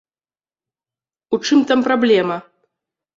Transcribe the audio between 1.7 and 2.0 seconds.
там